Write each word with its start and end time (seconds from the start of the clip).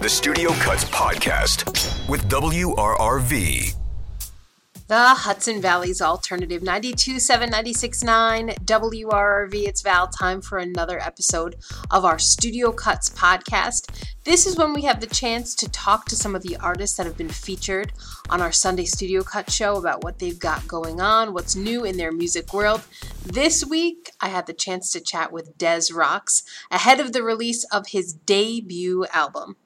the 0.00 0.08
Studio 0.08 0.50
Cuts 0.60 0.84
Podcast 0.84 2.08
with 2.08 2.28
WRRV. 2.28 3.74
The 4.86 4.96
Hudson 4.96 5.60
Valley's 5.60 6.00
Alternative 6.00 6.62
92.7, 6.62 7.50
96.9, 7.50 8.64
WRRV. 8.64 9.66
It's 9.66 9.82
Val 9.82 10.06
time 10.06 10.40
for 10.40 10.58
another 10.58 11.00
episode 11.00 11.56
of 11.90 12.04
our 12.04 12.16
Studio 12.16 12.70
Cuts 12.70 13.10
podcast. 13.10 14.06
This 14.22 14.46
is 14.46 14.56
when 14.56 14.72
we 14.72 14.82
have 14.82 15.00
the 15.00 15.08
chance 15.08 15.56
to 15.56 15.68
talk 15.68 16.04
to 16.06 16.16
some 16.16 16.36
of 16.36 16.42
the 16.44 16.56
artists 16.58 16.96
that 16.96 17.06
have 17.06 17.16
been 17.16 17.28
featured 17.28 17.92
on 18.30 18.40
our 18.40 18.52
Sunday 18.52 18.84
Studio 18.84 19.24
Cut 19.24 19.50
show 19.50 19.78
about 19.78 20.04
what 20.04 20.20
they've 20.20 20.38
got 20.38 20.68
going 20.68 21.00
on, 21.00 21.34
what's 21.34 21.56
new 21.56 21.84
in 21.84 21.96
their 21.96 22.12
music 22.12 22.54
world. 22.54 22.82
This 23.26 23.66
week, 23.66 24.12
I 24.20 24.28
had 24.28 24.46
the 24.46 24.52
chance 24.52 24.92
to 24.92 25.00
chat 25.00 25.32
with 25.32 25.58
Des 25.58 25.92
Rocs 25.92 26.44
ahead 26.70 27.00
of 27.00 27.12
the 27.12 27.24
release 27.24 27.64
of 27.72 27.88
his 27.88 28.12
debut 28.12 29.04
album. 29.12 29.56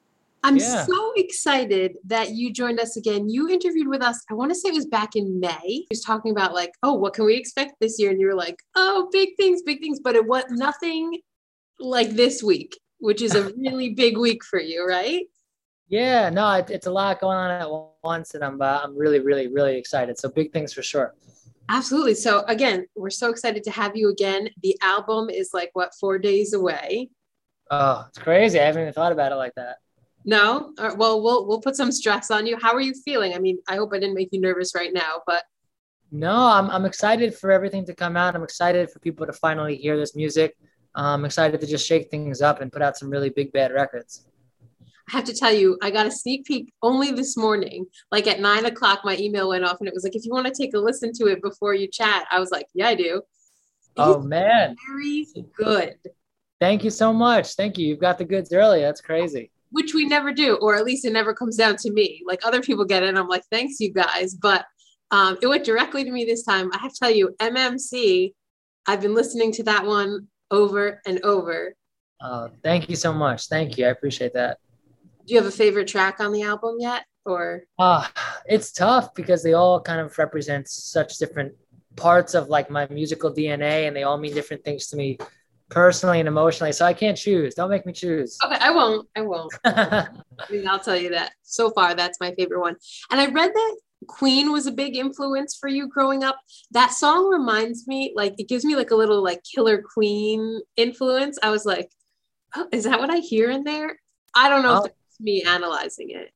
I'm 0.43 0.57
yeah. 0.57 0.83
so 0.83 1.13
excited 1.15 1.97
that 2.05 2.31
you 2.31 2.51
joined 2.51 2.79
us 2.79 2.97
again. 2.97 3.29
You 3.29 3.49
interviewed 3.49 3.87
with 3.87 4.03
us, 4.03 4.21
I 4.29 4.33
want 4.33 4.51
to 4.51 4.55
say 4.55 4.69
it 4.69 4.75
was 4.75 4.85
back 4.85 5.15
in 5.15 5.39
May. 5.39 5.59
He 5.63 5.87
was 5.89 6.01
talking 6.01 6.31
about, 6.31 6.53
like, 6.53 6.71
oh, 6.83 6.93
what 6.93 7.13
can 7.13 7.25
we 7.25 7.35
expect 7.35 7.75
this 7.79 7.97
year? 7.97 8.11
And 8.11 8.19
you 8.19 8.27
were 8.27 8.35
like, 8.35 8.57
oh, 8.75 9.07
big 9.11 9.29
things, 9.37 9.61
big 9.61 9.79
things. 9.79 10.01
But 10.03 10.15
it 10.15 10.25
was 10.25 10.43
nothing 10.49 11.19
like 11.79 12.09
this 12.09 12.43
week, 12.43 12.77
which 12.99 13.21
is 13.21 13.35
a 13.35 13.53
really 13.57 13.93
big 13.93 14.17
week 14.17 14.43
for 14.43 14.59
you, 14.59 14.85
right? 14.85 15.25
Yeah, 15.87 16.29
no, 16.29 16.49
it, 16.55 16.69
it's 16.69 16.87
a 16.87 16.91
lot 16.91 17.21
going 17.21 17.37
on 17.37 17.51
at 17.51 17.67
once. 18.03 18.35
And 18.35 18.43
I'm, 18.43 18.61
uh, 18.61 18.81
I'm 18.83 18.97
really, 18.97 19.19
really, 19.19 19.47
really 19.47 19.77
excited. 19.77 20.19
So 20.19 20.29
big 20.29 20.51
things 20.51 20.73
for 20.73 20.83
sure. 20.83 21.13
Absolutely. 21.69 22.15
So 22.15 22.43
again, 22.47 22.85
we're 22.95 23.09
so 23.09 23.29
excited 23.29 23.63
to 23.63 23.71
have 23.71 23.95
you 23.95 24.09
again. 24.09 24.49
The 24.61 24.77
album 24.81 25.29
is 25.29 25.51
like, 25.53 25.69
what, 25.73 25.93
four 25.99 26.19
days 26.19 26.53
away? 26.53 27.09
Oh, 27.71 28.05
it's 28.09 28.17
crazy. 28.17 28.59
I 28.59 28.65
haven't 28.65 28.81
even 28.81 28.93
thought 28.93 29.13
about 29.13 29.31
it 29.31 29.35
like 29.35 29.55
that. 29.55 29.77
No. 30.25 30.73
Right, 30.79 30.97
well, 30.97 31.21
we'll 31.21 31.47
we'll 31.47 31.61
put 31.61 31.75
some 31.75 31.91
stress 31.91 32.31
on 32.31 32.47
you. 32.47 32.57
How 32.61 32.73
are 32.73 32.81
you 32.81 32.93
feeling? 32.93 33.33
I 33.33 33.39
mean, 33.39 33.57
I 33.67 33.75
hope 33.75 33.91
I 33.93 33.99
didn't 33.99 34.15
make 34.15 34.29
you 34.31 34.39
nervous 34.39 34.73
right 34.75 34.93
now, 34.93 35.21
but 35.25 35.43
no, 36.11 36.33
I'm 36.33 36.69
I'm 36.69 36.85
excited 36.85 37.35
for 37.35 37.51
everything 37.51 37.85
to 37.85 37.95
come 37.95 38.15
out. 38.15 38.35
I'm 38.35 38.43
excited 38.43 38.89
for 38.89 38.99
people 38.99 39.25
to 39.25 39.33
finally 39.33 39.75
hear 39.75 39.97
this 39.97 40.15
music. 40.15 40.55
I'm 40.95 41.25
excited 41.25 41.59
to 41.59 41.67
just 41.67 41.87
shake 41.87 42.11
things 42.11 42.41
up 42.41 42.61
and 42.61 42.71
put 42.71 42.83
out 42.83 42.97
some 42.97 43.09
really 43.09 43.29
big 43.29 43.51
bad 43.51 43.73
records. 43.73 44.25
I 45.09 45.17
have 45.17 45.23
to 45.25 45.33
tell 45.33 45.51
you, 45.51 45.77
I 45.81 45.89
got 45.91 46.05
a 46.05 46.11
sneak 46.11 46.45
peek 46.45 46.71
only 46.81 47.11
this 47.11 47.35
morning. 47.35 47.87
Like 48.11 48.27
at 48.27 48.39
nine 48.39 48.65
o'clock, 48.65 49.01
my 49.03 49.17
email 49.17 49.49
went 49.49 49.65
off 49.65 49.79
and 49.79 49.87
it 49.87 49.93
was 49.93 50.03
like, 50.03 50.15
if 50.15 50.23
you 50.23 50.31
want 50.31 50.45
to 50.45 50.53
take 50.53 50.73
a 50.75 50.79
listen 50.79 51.11
to 51.13 51.25
it 51.25 51.41
before 51.41 51.73
you 51.73 51.87
chat, 51.87 52.25
I 52.31 52.39
was 52.39 52.51
like, 52.51 52.67
yeah, 52.73 52.89
I 52.89 52.95
do. 52.95 53.23
Oh 53.97 54.21
man, 54.21 54.75
very 54.87 55.27
good. 55.57 55.95
Thank 56.59 56.83
you 56.83 56.91
so 56.91 57.11
much. 57.11 57.55
Thank 57.55 57.77
you. 57.77 57.87
You've 57.87 57.99
got 57.99 58.17
the 58.17 58.25
goods 58.25 58.53
early. 58.53 58.81
That's 58.81 59.01
crazy 59.01 59.51
which 59.73 59.93
we 59.93 60.05
never 60.05 60.31
do, 60.31 60.55
or 60.55 60.75
at 60.75 60.85
least 60.85 61.03
it 61.03 61.11
never 61.11 61.33
comes 61.33 61.57
down 61.57 61.75
to 61.77 61.91
me. 61.91 62.21
Like 62.25 62.45
other 62.45 62.61
people 62.61 62.85
get 62.85 63.03
it, 63.03 63.09
and 63.09 63.17
I'm 63.17 63.27
like, 63.27 63.43
thanks, 63.51 63.79
you 63.79 63.91
guys. 63.91 64.35
But 64.35 64.65
um, 65.11 65.37
it 65.41 65.47
went 65.47 65.65
directly 65.65 66.03
to 66.03 66.11
me 66.11 66.25
this 66.25 66.43
time. 66.43 66.71
I 66.73 66.77
have 66.77 66.93
to 66.93 66.99
tell 66.99 67.11
you, 67.11 67.35
MMC, 67.39 68.33
I've 68.87 69.01
been 69.01 69.15
listening 69.15 69.51
to 69.53 69.63
that 69.63 69.85
one 69.85 70.27
over 70.51 71.01
and 71.05 71.19
over. 71.23 71.75
Uh, 72.21 72.49
thank 72.63 72.89
you 72.89 72.95
so 72.95 73.11
much. 73.11 73.47
Thank 73.47 73.77
you. 73.77 73.87
I 73.87 73.89
appreciate 73.89 74.33
that. 74.33 74.59
Do 75.25 75.33
you 75.33 75.39
have 75.39 75.47
a 75.47 75.55
favorite 75.55 75.87
track 75.87 76.19
on 76.19 76.31
the 76.31 76.43
album 76.43 76.75
yet? 76.79 77.05
Or 77.25 77.63
uh, 77.79 78.07
it's 78.45 78.71
tough 78.71 79.13
because 79.15 79.41
they 79.41 79.53
all 79.53 79.81
kind 79.81 80.01
of 80.01 80.17
represent 80.17 80.67
such 80.67 81.17
different 81.17 81.53
parts 81.95 82.33
of 82.33 82.49
like 82.49 82.69
my 82.69 82.87
musical 82.87 83.33
DNA 83.33 83.87
and 83.87 83.95
they 83.95 84.03
all 84.03 84.17
mean 84.17 84.33
different 84.33 84.63
things 84.63 84.87
to 84.87 84.97
me 84.97 85.17
personally 85.73 86.19
and 86.19 86.27
emotionally. 86.27 86.71
So 86.71 86.85
I 86.85 86.93
can't 86.93 87.17
choose. 87.17 87.55
Don't 87.55 87.69
make 87.69 87.85
me 87.85 87.93
choose. 87.93 88.37
Okay, 88.45 88.57
I 88.59 88.69
won't. 88.69 89.09
I 89.15 89.21
won't. 89.21 89.53
I 89.65 90.07
mean, 90.49 90.67
I'll 90.67 90.79
tell 90.79 90.95
you 90.95 91.09
that. 91.09 91.33
So 91.41 91.71
far, 91.71 91.95
that's 91.95 92.19
my 92.19 92.33
favorite 92.35 92.59
one. 92.59 92.75
And 93.11 93.19
I 93.19 93.25
read 93.25 93.51
that 93.53 93.77
Queen 94.07 94.51
was 94.51 94.67
a 94.67 94.71
big 94.71 94.95
influence 94.95 95.57
for 95.59 95.67
you 95.67 95.89
growing 95.89 96.23
up. 96.23 96.39
That 96.71 96.91
song 96.91 97.27
reminds 97.29 97.87
me, 97.87 98.13
like, 98.15 98.35
it 98.37 98.47
gives 98.47 98.63
me 98.63 98.75
like 98.75 98.91
a 98.91 98.95
little 98.95 99.23
like 99.23 99.41
Killer 99.43 99.81
Queen 99.81 100.61
influence. 100.77 101.39
I 101.41 101.49
was 101.49 101.65
like, 101.65 101.89
oh, 102.55 102.67
is 102.71 102.83
that 102.83 102.99
what 102.99 103.09
I 103.09 103.17
hear 103.17 103.49
in 103.49 103.63
there? 103.63 103.97
I 104.35 104.49
don't 104.49 104.61
know 104.61 104.73
oh. 104.73 104.77
if 104.77 104.83
that's 104.83 105.19
me 105.19 105.41
analyzing 105.41 106.11
it. 106.11 106.31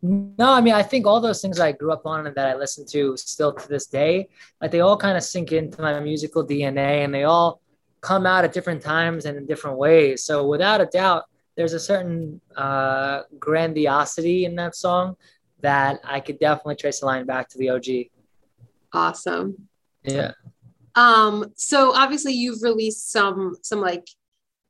No, 0.00 0.52
I 0.52 0.60
mean, 0.60 0.74
I 0.74 0.84
think 0.84 1.06
all 1.06 1.20
those 1.20 1.42
things 1.42 1.58
I 1.58 1.72
grew 1.72 1.92
up 1.92 2.06
on 2.06 2.26
and 2.26 2.36
that 2.36 2.48
I 2.48 2.54
listen 2.54 2.86
to 2.86 3.16
still 3.16 3.52
to 3.52 3.68
this 3.68 3.86
day, 3.86 4.28
like 4.60 4.70
they 4.70 4.80
all 4.80 4.96
kind 4.96 5.16
of 5.16 5.24
sink 5.24 5.50
into 5.50 5.82
my 5.82 5.98
musical 5.98 6.46
DNA 6.46 7.04
and 7.04 7.12
they 7.12 7.24
all 7.24 7.60
come 8.00 8.26
out 8.26 8.44
at 8.44 8.52
different 8.52 8.82
times 8.82 9.24
and 9.24 9.36
in 9.36 9.46
different 9.46 9.78
ways. 9.78 10.22
So 10.22 10.46
without 10.46 10.80
a 10.80 10.86
doubt, 10.86 11.24
there's 11.56 11.72
a 11.72 11.80
certain 11.80 12.40
uh, 12.56 13.22
grandiosity 13.38 14.44
in 14.44 14.54
that 14.56 14.76
song 14.76 15.16
that 15.60 16.00
I 16.04 16.20
could 16.20 16.38
definitely 16.38 16.76
trace 16.76 17.02
a 17.02 17.06
line 17.06 17.26
back 17.26 17.48
to 17.48 17.58
the 17.58 17.70
OG. 17.70 17.86
Awesome. 18.92 19.68
Yeah. 20.04 20.32
Um, 20.94 21.52
so 21.56 21.92
obviously 21.94 22.32
you've 22.32 22.62
released 22.62 23.10
some 23.10 23.56
some 23.62 23.80
like 23.80 24.06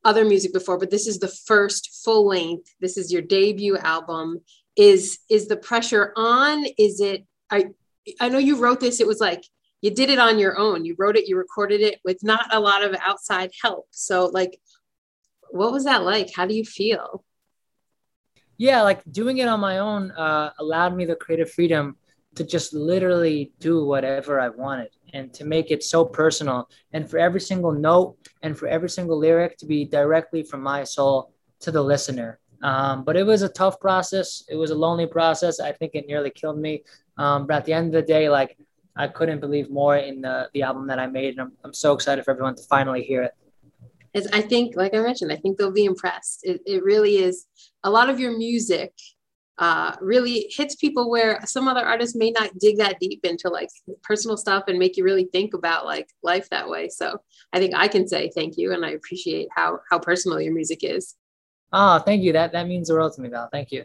other 0.05 0.25
music 0.25 0.53
before, 0.53 0.78
but 0.78 0.91
this 0.91 1.06
is 1.06 1.19
the 1.19 1.28
first 1.28 2.03
full 2.05 2.27
length. 2.27 2.75
This 2.81 2.97
is 2.97 3.12
your 3.12 3.22
debut 3.22 3.77
album. 3.77 4.41
Is 4.77 5.19
is 5.28 5.49
the 5.49 5.56
pressure 5.56 6.12
on? 6.17 6.65
Is 6.78 7.00
it 7.00 7.27
I 7.50 7.71
I 8.21 8.28
know 8.28 8.38
you 8.38 8.56
wrote 8.56 8.81
this, 8.81 9.00
it 9.00 9.06
was 9.06 9.21
like 9.21 9.44
you 9.81 9.91
did 9.91 10.11
it 10.11 10.19
on 10.19 10.39
your 10.39 10.59
own. 10.59 10.84
You 10.84 10.94
wrote 10.99 11.16
it, 11.16 11.28
you 11.28 11.37
recorded 11.37 11.81
it 11.81 12.00
with 12.05 12.22
not 12.22 12.53
a 12.53 12.61
lot 12.61 12.83
of 12.83 12.97
outside 13.00 13.50
help. 13.62 13.87
So, 13.91 14.27
like, 14.27 14.61
what 15.50 15.72
was 15.72 15.84
that 15.84 16.03
like? 16.03 16.31
How 16.34 16.47
do 16.47 16.55
you 16.55 16.65
feel? 16.65 17.25
Yeah, 18.56 18.83
like 18.83 19.03
doing 19.11 19.38
it 19.38 19.49
on 19.49 19.61
my 19.61 19.78
own 19.78 20.11
uh, 20.11 20.50
allowed 20.59 20.97
me 20.97 21.05
the 21.05 21.15
creative 21.15 21.50
freedom 21.50 21.97
to 22.34 22.44
just 22.44 22.75
literally 22.75 23.53
do 23.61 23.84
whatever 23.84 24.41
I 24.41 24.49
wanted 24.49 24.91
and 25.12 25.33
to 25.34 25.44
make 25.44 25.71
it 25.71 25.83
so 25.83 26.05
personal. 26.05 26.69
And 26.93 27.09
for 27.09 27.19
every 27.19 27.41
single 27.41 27.72
note 27.72 28.17
and 28.43 28.59
for 28.59 28.67
every 28.67 28.91
single 28.91 29.19
lyric 29.19 29.56
to 29.59 29.67
be 29.67 29.84
directly 29.84 30.43
from 30.43 30.62
my 30.62 30.84
soul 30.84 31.33
to 31.61 31.71
the 31.71 31.83
listener. 31.83 32.41
Um, 32.62 33.05
but 33.05 33.17
it 33.17 33.25
was 33.25 33.43
a 33.43 33.49
tough 33.49 33.78
process. 33.81 34.44
It 34.49 34.56
was 34.56 34.71
a 34.71 34.75
lonely 34.75 35.06
process. 35.06 35.61
I 35.61 35.72
think 35.72 35.94
it 35.94 36.06
nearly 36.06 36.31
killed 36.31 36.59
me. 36.59 36.83
Um, 37.17 37.47
but 37.47 37.56
at 37.56 37.65
the 37.65 37.72
end 37.72 37.87
of 37.88 37.93
the 37.93 38.03
day, 38.03 38.28
like 38.28 38.56
I 38.99 39.07
couldn't 39.07 39.39
believe 39.39 39.71
more 39.71 39.97
in 39.97 40.21
the, 40.21 40.51
the 40.53 40.63
album 40.63 40.89
that 40.89 40.99
I 40.99 41.07
made. 41.07 41.39
And 41.39 41.41
I'm, 41.41 41.53
I'm 41.65 41.73
so 41.73 41.93
excited 41.93 42.25
for 42.25 42.33
everyone 42.33 42.57
to 42.57 42.63
finally 42.65 43.03
hear 43.03 43.23
it. 43.23 43.33
As 44.15 44.27
I 44.33 44.41
think, 44.41 44.75
like 44.75 44.93
I 44.93 45.01
mentioned, 45.01 45.33
I 45.33 45.37
think 45.37 45.57
they'll 45.57 45.71
be 45.71 45.85
impressed. 45.85 46.41
It, 46.43 46.61
it 46.67 46.83
really 46.83 47.19
is 47.19 47.47
a 47.85 47.91
lot 47.91 48.11
of 48.11 48.19
your 48.19 48.37
music 48.37 48.93
uh, 49.59 49.95
really 50.01 50.47
hits 50.51 50.77
people 50.77 51.11
where 51.11 51.41
some 51.45 51.67
other 51.69 51.85
artists 51.85 52.17
may 52.17 52.31
not 52.31 52.57
dig 52.59 52.79
that 52.79 52.99
deep 53.01 53.21
into 53.25 53.49
like 53.49 53.69
personal 54.03 54.37
stuff 54.37 54.65
and 54.69 54.79
make 54.79 54.97
you 54.97 55.05
really 55.05 55.29
think 55.33 55.55
about 55.55 55.85
like 55.85 56.09
life 56.23 56.49
that 56.51 56.69
way. 56.69 56.89
So 56.89 57.21
I 57.53 57.59
think 57.59 57.75
I 57.75 57.89
can 57.89 58.07
say 58.07 58.31
thank 58.35 58.57
you 58.57 58.73
and 58.73 58.85
I 58.85 58.91
appreciate 58.91 59.49
how 59.55 59.81
how 59.91 59.99
personal 59.99 60.41
your 60.41 60.55
music 60.55 60.85
is. 60.85 61.17
Oh, 61.73 61.99
thank 61.99 62.23
you. 62.23 62.33
That 62.33 62.53
that 62.53 62.69
means 62.69 62.89
the 62.89 62.95
world 62.95 63.15
to 63.15 63.21
me, 63.21 63.29
Val. 63.29 63.49
Thank 63.51 63.73
you. 63.73 63.85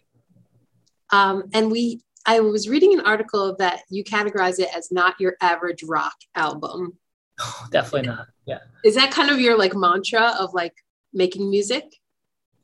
Um, 1.12 1.44
and 1.53 1.72
we 1.72 2.01
I 2.25 2.39
was 2.39 2.69
reading 2.69 2.94
an 2.94 3.01
article 3.01 3.56
that 3.57 3.81
you 3.89 4.03
categorize 4.03 4.59
it 4.59 4.69
as 4.75 4.91
not 4.91 5.19
your 5.19 5.35
average 5.41 5.84
rock 5.84 6.16
album. 6.35 6.97
Oh, 7.39 7.67
definitely 7.72 8.09
not. 8.09 8.28
Yeah. 8.45 8.59
Is 8.84 8.95
that 8.95 9.11
kind 9.11 9.29
of 9.29 9.39
your 9.39 9.57
like 9.57 9.75
mantra 9.75 10.33
of 10.39 10.53
like 10.53 10.73
making 11.13 11.50
music? 11.50 11.83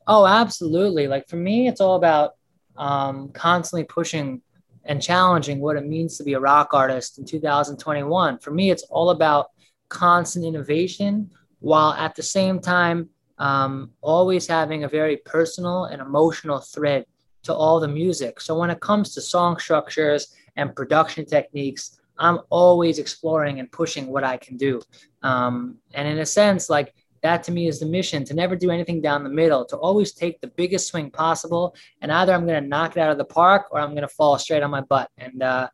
Oh, 0.06 0.26
absolutely. 0.26 1.06
Like 1.06 1.28
for 1.28 1.36
me, 1.36 1.68
it's 1.68 1.80
all 1.80 1.96
about 1.96 2.34
um, 2.76 3.30
constantly 3.30 3.84
pushing 3.84 4.40
and 4.84 5.02
challenging 5.02 5.60
what 5.60 5.76
it 5.76 5.86
means 5.86 6.16
to 6.16 6.24
be 6.24 6.32
a 6.32 6.40
rock 6.40 6.72
artist 6.72 7.18
in 7.18 7.24
2021. 7.24 8.38
For 8.38 8.50
me, 8.50 8.70
it's 8.70 8.82
all 8.84 9.10
about 9.10 9.48
constant 9.88 10.44
innovation 10.44 11.30
while 11.58 11.92
at 11.92 12.14
the 12.14 12.22
same 12.22 12.60
time 12.60 13.10
um, 13.38 13.90
always 14.00 14.46
having 14.46 14.84
a 14.84 14.88
very 14.88 15.18
personal 15.18 15.84
and 15.84 16.00
emotional 16.00 16.60
thread 16.60 17.04
to 17.44 17.54
all 17.54 17.80
the 17.80 17.88
music. 17.88 18.40
So 18.40 18.58
when 18.58 18.70
it 18.70 18.80
comes 18.80 19.14
to 19.14 19.20
song 19.20 19.58
structures 19.58 20.34
and 20.56 20.74
production 20.74 21.24
techniques, 21.24 22.00
I'm 22.18 22.40
always 22.50 22.98
exploring 22.98 23.60
and 23.60 23.72
pushing 23.72 24.08
what 24.08 24.24
I 24.24 24.36
can 24.36 24.56
do. 24.56 24.82
Um, 25.22 25.78
and 25.94 26.06
in 26.06 26.18
a 26.18 26.26
sense, 26.26 26.68
like 26.68 26.94
that 27.22 27.42
to 27.44 27.52
me 27.52 27.68
is 27.68 27.80
the 27.80 27.86
mission 27.86 28.24
to 28.24 28.34
never 28.34 28.56
do 28.56 28.70
anything 28.70 29.00
down 29.00 29.24
the 29.24 29.30
middle, 29.30 29.64
to 29.66 29.76
always 29.76 30.12
take 30.12 30.40
the 30.40 30.48
biggest 30.48 30.88
swing 30.88 31.10
possible. 31.10 31.74
And 32.00 32.12
either 32.12 32.32
I'm 32.32 32.46
going 32.46 32.62
to 32.62 32.68
knock 32.68 32.96
it 32.96 33.00
out 33.00 33.10
of 33.10 33.18
the 33.18 33.24
park 33.24 33.66
or 33.70 33.80
I'm 33.80 33.90
going 33.90 34.02
to 34.02 34.08
fall 34.08 34.38
straight 34.38 34.62
on 34.62 34.70
my 34.70 34.82
butt. 34.82 35.10
And 35.18 35.42
uh, 35.42 35.68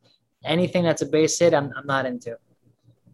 anything 0.44 0.84
that's 0.84 1.02
a 1.02 1.06
base 1.06 1.38
hit, 1.38 1.54
I'm, 1.54 1.72
I'm 1.76 1.86
not 1.86 2.06
into. 2.06 2.36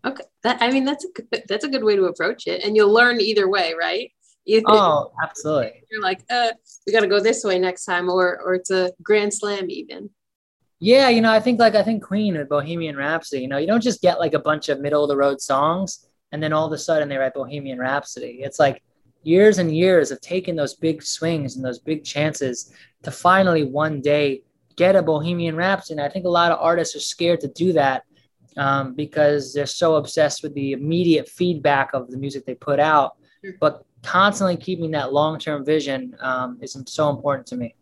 Okay. 0.04 0.24
That, 0.42 0.58
I 0.60 0.70
mean, 0.70 0.84
that's 0.84 1.04
a 1.04 1.08
good, 1.08 1.42
that's 1.48 1.64
a 1.64 1.68
good 1.68 1.84
way 1.84 1.96
to 1.96 2.04
approach 2.04 2.46
it. 2.46 2.64
And 2.64 2.76
you'll 2.76 2.92
learn 2.92 3.20
either 3.20 3.48
way, 3.48 3.74
right? 3.78 4.10
Either 4.44 4.64
oh, 4.68 5.12
absolutely. 5.22 5.84
You're 5.90 6.02
like, 6.02 6.24
uh, 6.30 6.50
we 6.86 6.92
got 6.92 7.00
to 7.00 7.06
go 7.06 7.20
this 7.20 7.44
way 7.44 7.58
next 7.58 7.84
time, 7.84 8.08
or 8.08 8.40
or 8.40 8.54
it's 8.54 8.70
a 8.70 8.92
grand 9.02 9.32
slam 9.32 9.70
even. 9.70 10.10
Yeah, 10.80 11.08
you 11.10 11.20
know, 11.20 11.32
I 11.32 11.38
think 11.38 11.60
like 11.60 11.76
I 11.76 11.82
think 11.82 12.02
Queen 12.02 12.36
and 12.36 12.48
Bohemian 12.48 12.96
Rhapsody. 12.96 13.42
You 13.42 13.48
know, 13.48 13.58
you 13.58 13.68
don't 13.68 13.82
just 13.82 14.02
get 14.02 14.18
like 14.18 14.34
a 14.34 14.40
bunch 14.40 14.68
of 14.68 14.80
middle 14.80 15.04
of 15.04 15.08
the 15.08 15.16
road 15.16 15.40
songs 15.40 16.08
and 16.32 16.42
then 16.42 16.52
all 16.52 16.66
of 16.66 16.72
a 16.72 16.78
sudden 16.78 17.08
they 17.08 17.16
write 17.16 17.34
Bohemian 17.34 17.78
Rhapsody. 17.78 18.40
It's 18.42 18.58
like 18.58 18.82
years 19.22 19.58
and 19.58 19.74
years 19.74 20.10
of 20.10 20.20
taking 20.20 20.56
those 20.56 20.74
big 20.74 21.02
swings 21.02 21.56
and 21.56 21.64
those 21.64 21.78
big 21.78 22.04
chances 22.04 22.72
to 23.02 23.10
finally 23.10 23.64
one 23.64 24.00
day 24.00 24.42
get 24.74 24.96
a 24.96 25.02
Bohemian 25.02 25.54
Rhapsody. 25.54 26.00
And 26.00 26.06
I 26.06 26.12
think 26.12 26.24
a 26.24 26.30
lot 26.30 26.50
of 26.50 26.58
artists 26.60 26.96
are 26.96 27.00
scared 27.00 27.40
to 27.40 27.48
do 27.48 27.74
that 27.74 28.02
um, 28.56 28.94
because 28.94 29.52
they're 29.52 29.66
so 29.66 29.96
obsessed 29.96 30.42
with 30.42 30.54
the 30.54 30.72
immediate 30.72 31.28
feedback 31.28 31.90
of 31.92 32.10
the 32.10 32.16
music 32.16 32.46
they 32.46 32.54
put 32.54 32.80
out. 32.80 33.16
But 33.60 33.84
constantly 34.02 34.56
keeping 34.56 34.90
that 34.92 35.12
long 35.12 35.38
term 35.38 35.64
vision 35.64 36.16
um, 36.20 36.58
is 36.60 36.76
so 36.86 37.10
important 37.10 37.46
to 37.48 37.56
me. 37.56 37.74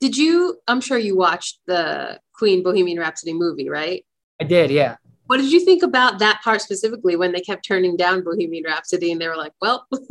Did 0.00 0.16
you? 0.16 0.58
I'm 0.66 0.80
sure 0.80 0.98
you 0.98 1.16
watched 1.16 1.60
the 1.66 2.20
Queen 2.32 2.62
Bohemian 2.62 2.98
Rhapsody 2.98 3.32
movie, 3.32 3.68
right? 3.68 4.04
I 4.40 4.44
did, 4.44 4.70
yeah. 4.70 4.96
What 5.26 5.36
did 5.36 5.52
you 5.52 5.64
think 5.64 5.82
about 5.82 6.18
that 6.18 6.40
part 6.42 6.60
specifically 6.60 7.16
when 7.16 7.32
they 7.32 7.40
kept 7.40 7.64
turning 7.64 7.96
down 7.96 8.24
Bohemian 8.24 8.64
Rhapsody 8.64 9.12
and 9.12 9.20
they 9.20 9.28
were 9.28 9.36
like, 9.36 9.52
well, 9.60 9.86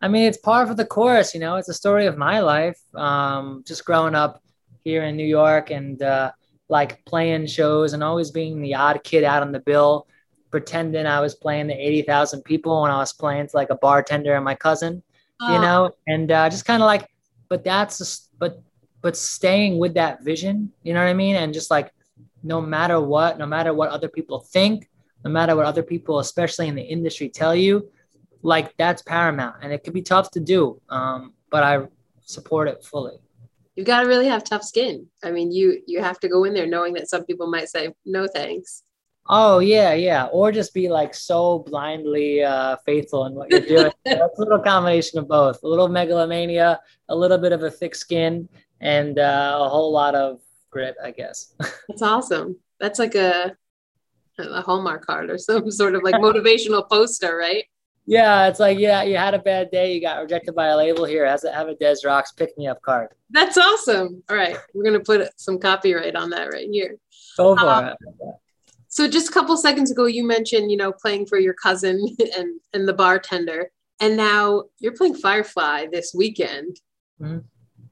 I 0.00 0.08
mean, 0.08 0.24
it's 0.24 0.38
par 0.38 0.66
for 0.66 0.74
the 0.74 0.84
course, 0.84 1.32
you 1.32 1.40
know, 1.40 1.56
it's 1.56 1.68
a 1.68 1.74
story 1.74 2.06
of 2.06 2.18
my 2.18 2.40
life. 2.40 2.78
Um, 2.94 3.62
just 3.66 3.84
growing 3.84 4.14
up 4.14 4.42
here 4.84 5.04
in 5.04 5.16
New 5.16 5.24
York 5.24 5.70
and 5.70 6.02
uh, 6.02 6.32
like 6.68 7.04
playing 7.04 7.46
shows 7.46 7.92
and 7.92 8.02
always 8.02 8.30
being 8.30 8.60
the 8.60 8.74
odd 8.74 9.02
kid 9.04 9.24
out 9.24 9.42
on 9.42 9.52
the 9.52 9.60
bill, 9.60 10.06
pretending 10.56 11.04
I 11.04 11.20
was 11.20 11.34
playing 11.34 11.66
the 11.66 11.74
80,000 11.74 12.40
people 12.40 12.80
when 12.80 12.90
I 12.90 12.96
was 12.96 13.12
playing 13.12 13.46
to 13.46 13.54
like 13.54 13.68
a 13.68 13.74
bartender 13.74 14.34
and 14.34 14.42
my 14.42 14.54
cousin, 14.54 15.02
you 15.38 15.48
ah. 15.48 15.60
know, 15.60 15.90
and 16.06 16.32
uh, 16.32 16.48
just 16.48 16.64
kind 16.64 16.82
of 16.82 16.86
like, 16.86 17.06
but 17.50 17.62
that's, 17.62 17.98
just, 17.98 18.30
but, 18.38 18.62
but 19.02 19.18
staying 19.18 19.78
with 19.78 19.92
that 19.94 20.24
vision, 20.24 20.72
you 20.82 20.94
know 20.94 21.02
what 21.04 21.10
I 21.10 21.12
mean? 21.12 21.36
And 21.36 21.52
just 21.52 21.70
like, 21.70 21.92
no 22.42 22.62
matter 22.62 22.98
what, 22.98 23.36
no 23.36 23.44
matter 23.44 23.74
what 23.74 23.90
other 23.90 24.08
people 24.08 24.40
think, 24.40 24.88
no 25.26 25.30
matter 25.30 25.54
what 25.54 25.66
other 25.66 25.82
people, 25.82 26.20
especially 26.20 26.68
in 26.68 26.74
the 26.74 26.82
industry, 26.82 27.28
tell 27.28 27.54
you, 27.54 27.90
like 28.40 28.74
that's 28.78 29.02
paramount. 29.02 29.56
And 29.60 29.74
it 29.74 29.84
can 29.84 29.92
be 29.92 30.00
tough 30.00 30.30
to 30.30 30.40
do 30.40 30.80
um, 30.88 31.34
but 31.50 31.62
i 31.62 31.86
support 32.22 32.66
it 32.66 32.82
fully. 32.82 33.18
You've 33.74 33.86
got 33.86 34.00
to 34.00 34.08
really 34.08 34.26
have 34.26 34.42
tough 34.42 34.62
skin. 34.62 35.06
I 35.22 35.32
mean 35.32 35.52
you 35.52 35.82
you 35.86 36.00
have 36.00 36.18
to 36.20 36.28
go 36.28 36.44
in 36.44 36.54
there 36.54 36.66
knowing 36.66 36.94
that 36.94 37.10
some 37.10 37.24
people 37.26 37.46
might 37.46 37.68
say 37.68 37.92
no 38.06 38.26
thanks 38.26 38.82
oh 39.28 39.58
yeah 39.58 39.92
yeah 39.92 40.26
or 40.26 40.52
just 40.52 40.72
be 40.74 40.88
like 40.88 41.14
so 41.14 41.60
blindly 41.60 42.42
uh, 42.42 42.76
faithful 42.84 43.26
in 43.26 43.34
what 43.34 43.50
you're 43.50 43.60
doing 43.60 43.92
that's 44.04 44.38
a 44.38 44.40
little 44.40 44.58
combination 44.58 45.18
of 45.18 45.28
both 45.28 45.62
a 45.62 45.68
little 45.68 45.88
megalomania 45.88 46.80
a 47.08 47.16
little 47.16 47.38
bit 47.38 47.52
of 47.52 47.62
a 47.62 47.70
thick 47.70 47.94
skin 47.94 48.48
and 48.80 49.18
uh, 49.18 49.58
a 49.60 49.68
whole 49.68 49.92
lot 49.92 50.14
of 50.14 50.40
grit 50.70 50.96
i 51.02 51.10
guess 51.10 51.54
that's 51.88 52.02
awesome 52.02 52.56
that's 52.78 52.98
like 52.98 53.14
a 53.14 53.56
a 54.38 54.60
hallmark 54.60 55.04
card 55.04 55.30
or 55.30 55.38
some 55.38 55.70
sort 55.70 55.94
of 55.94 56.02
like 56.02 56.14
motivational 56.16 56.86
poster 56.88 57.36
right 57.36 57.64
yeah, 58.08 58.46
it's 58.46 58.60
like 58.60 58.78
yeah, 58.78 59.02
you 59.02 59.16
had 59.16 59.34
a 59.34 59.38
bad 59.40 59.72
day, 59.72 59.92
you 59.92 60.00
got 60.00 60.20
rejected 60.20 60.54
by 60.54 60.68
a 60.68 60.76
label. 60.76 61.04
Here, 61.04 61.26
has 61.26 61.42
it 61.42 61.52
have 61.52 61.68
a 61.68 61.74
Des 61.74 61.96
Rocs 62.04 62.30
pick 62.30 62.56
me 62.56 62.68
up 62.68 62.80
card. 62.80 63.08
That's 63.30 63.58
awesome. 63.58 64.22
All 64.30 64.36
right, 64.36 64.56
we're 64.74 64.84
gonna 64.84 65.00
put 65.00 65.28
some 65.40 65.58
copyright 65.58 66.14
on 66.14 66.30
that 66.30 66.52
right 66.52 66.68
here. 66.70 66.98
Go 67.36 67.56
for 67.56 67.68
um, 67.68 67.84
it. 67.86 67.96
So 68.96 69.06
just 69.06 69.28
a 69.28 69.32
couple 69.32 69.58
seconds 69.58 69.90
ago, 69.90 70.06
you 70.06 70.26
mentioned 70.26 70.70
you 70.70 70.78
know 70.78 70.90
playing 70.90 71.26
for 71.26 71.38
your 71.38 71.52
cousin 71.52 72.02
and 72.38 72.58
and 72.72 72.88
the 72.88 72.94
bartender, 72.94 73.70
and 74.00 74.16
now 74.16 74.64
you're 74.78 74.94
playing 74.94 75.16
Firefly 75.16 75.88
this 75.92 76.14
weekend. 76.16 76.80
Mm-hmm. 77.20 77.40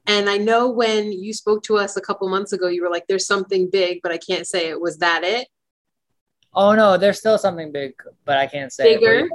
And 0.07 0.29
I 0.29 0.37
know 0.37 0.67
when 0.67 1.11
you 1.11 1.31
spoke 1.31 1.61
to 1.65 1.77
us 1.77 1.95
a 1.95 2.01
couple 2.01 2.27
months 2.27 2.53
ago, 2.53 2.69
you 2.69 2.81
were 2.81 2.89
like, 2.89 3.05
"There's 3.07 3.27
something 3.27 3.69
big, 3.71 3.99
but 4.01 4.11
I 4.11 4.17
can't 4.17 4.47
say 4.47 4.69
it." 4.69 4.81
Was 4.81 4.97
that 4.97 5.23
it? 5.23 5.47
Oh 6.55 6.73
no, 6.73 6.97
there's 6.97 7.19
still 7.19 7.37
something 7.37 7.71
big, 7.71 7.93
but 8.25 8.39
I 8.39 8.47
can't 8.47 8.73
say 8.73 8.95
bigger. 8.95 9.25
It 9.25 9.31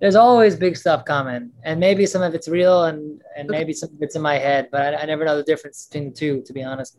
there's 0.00 0.16
always 0.16 0.56
big 0.56 0.76
stuff 0.76 1.04
coming 1.04 1.52
and 1.62 1.78
maybe 1.78 2.04
some 2.06 2.22
of 2.22 2.34
it's 2.34 2.48
real 2.48 2.84
and 2.86 3.22
and 3.36 3.48
maybe 3.48 3.72
some 3.72 3.90
of 3.90 4.02
it's 4.02 4.16
in 4.16 4.20
my 4.20 4.36
head 4.36 4.68
but 4.72 4.82
I, 4.82 5.02
I 5.02 5.04
never 5.06 5.24
know 5.24 5.36
the 5.36 5.44
difference 5.44 5.86
between 5.86 6.10
the 6.10 6.14
two 6.14 6.42
to 6.42 6.52
be 6.52 6.64
honest 6.64 6.98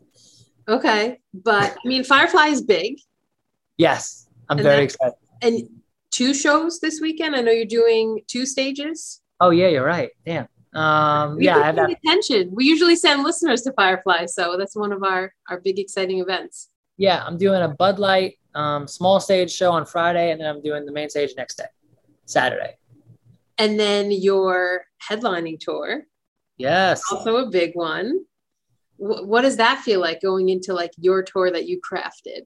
okay 0.66 1.20
but 1.34 1.76
i 1.84 1.88
mean 1.88 2.02
firefly 2.02 2.46
is 2.46 2.62
big 2.62 2.96
yes 3.76 4.28
i'm 4.48 4.58
and 4.58 4.64
very 4.64 4.84
excited 4.84 5.14
and 5.42 5.68
two 6.10 6.32
shows 6.34 6.80
this 6.80 7.00
weekend 7.00 7.34
i 7.34 7.40
know 7.40 7.52
you're 7.52 7.64
doing 7.64 8.20
two 8.26 8.46
stages 8.46 9.22
oh 9.40 9.50
yeah 9.50 9.68
you're 9.68 9.84
right 9.84 10.10
damn 10.24 10.48
um 10.74 11.36
we 11.36 11.44
yeah 11.44 11.58
I 11.58 11.66
have 11.66 11.76
that. 11.76 11.90
attention 11.90 12.50
we 12.52 12.64
usually 12.64 12.96
send 12.96 13.22
listeners 13.22 13.62
to 13.62 13.72
firefly 13.72 14.26
so 14.26 14.56
that's 14.58 14.76
one 14.76 14.92
of 14.92 15.02
our 15.02 15.32
our 15.48 15.60
big 15.60 15.78
exciting 15.78 16.20
events 16.20 16.70
yeah 16.96 17.22
i'm 17.26 17.38
doing 17.38 17.62
a 17.62 17.68
bud 17.68 17.98
light 17.98 18.38
um, 18.54 18.88
small 18.88 19.20
stage 19.20 19.52
show 19.52 19.70
on 19.72 19.84
friday 19.84 20.30
and 20.30 20.40
then 20.40 20.48
i'm 20.48 20.62
doing 20.62 20.86
the 20.86 20.92
main 20.92 21.10
stage 21.10 21.34
next 21.36 21.56
day 21.56 21.66
saturday 22.24 22.76
and 23.58 23.78
then 23.78 24.10
your 24.10 24.84
headlining 25.08 25.58
tour. 25.58 26.02
Yes. 26.58 27.02
Also 27.10 27.36
a 27.36 27.50
big 27.50 27.72
one. 27.74 28.24
W- 29.00 29.26
what 29.26 29.42
does 29.42 29.56
that 29.56 29.82
feel 29.82 30.00
like 30.00 30.20
going 30.20 30.48
into 30.48 30.74
like 30.74 30.92
your 30.98 31.22
tour 31.22 31.50
that 31.50 31.66
you 31.66 31.80
crafted? 31.80 32.42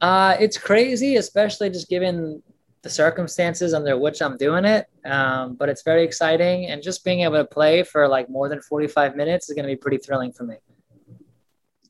Uh, 0.00 0.36
it's 0.38 0.58
crazy, 0.58 1.16
especially 1.16 1.70
just 1.70 1.88
given 1.88 2.42
the 2.82 2.90
circumstances 2.90 3.74
under 3.74 3.98
which 3.98 4.20
I'm 4.22 4.36
doing 4.36 4.64
it. 4.64 4.86
Um, 5.04 5.54
but 5.54 5.68
it's 5.68 5.82
very 5.82 6.04
exciting. 6.04 6.66
And 6.66 6.82
just 6.82 7.04
being 7.04 7.20
able 7.20 7.36
to 7.36 7.44
play 7.44 7.82
for 7.82 8.06
like 8.06 8.28
more 8.28 8.48
than 8.48 8.60
45 8.60 9.16
minutes 9.16 9.48
is 9.48 9.54
going 9.54 9.66
to 9.66 9.72
be 9.72 9.76
pretty 9.76 9.96
thrilling 9.96 10.32
for 10.32 10.44
me. 10.44 10.56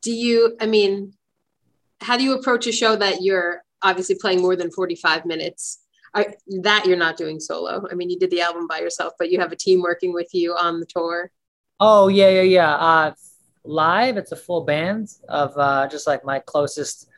Do 0.01 0.13
you, 0.13 0.57
I 0.61 0.67
mean, 0.67 1.15
how 2.01 2.17
do 2.17 2.25
you 2.25 2.35
approach 2.35 2.67
a 2.67 2.73
show 2.73 2.97
that 2.97 3.23
you're 3.23 3.63
obviously 3.83 4.15
playing 4.15 4.41
more 4.41 4.57
than 4.57 4.71
45 4.71 5.27
minutes? 5.27 5.81
I, 6.15 6.35
that 6.63 6.87
you're 6.87 6.97
not 6.97 7.17
doing 7.17 7.41
solo. 7.41 7.87
I 7.91 7.95
mean, 7.95 8.09
you 8.09 8.19
did 8.19 8.31
the 8.31 8.41
album 8.41 8.69
by 8.69 8.79
yourself, 8.79 9.15
but 9.19 9.31
you 9.31 9.41
have 9.41 9.51
a 9.51 9.57
team 9.57 9.83
working 9.83 10.13
with 10.13 10.33
you 10.33 10.55
on 10.55 10.79
the 10.79 10.87
tour. 10.87 11.31
Oh 11.81 12.07
yeah, 12.07 12.29
yeah, 12.29 12.43
yeah. 12.43 12.75
Uh, 12.75 13.15
live, 13.65 14.17
it's 14.17 14.31
a 14.31 14.37
full 14.37 14.65
band 14.65 15.09
of 15.29 15.53
uh, 15.59 15.89
just 15.89 16.07
like 16.07 16.25
my 16.25 16.39
closest 16.39 17.09